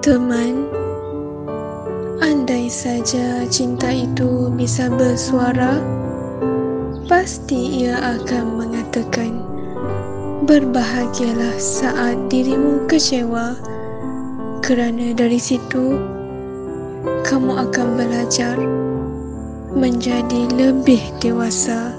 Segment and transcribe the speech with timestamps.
[0.00, 0.64] Teman,
[2.24, 5.76] andai saja cinta itu bisa bersuara,
[7.04, 9.44] pasti ia akan mengatakan,
[10.48, 13.60] Berbahagialah saat dirimu kecewa,
[14.64, 16.00] kerana dari situ,
[17.28, 18.56] kamu akan belajar
[19.76, 21.92] menjadi lebih dewasa.